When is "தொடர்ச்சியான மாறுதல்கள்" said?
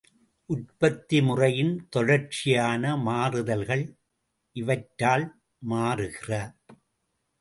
1.89-3.85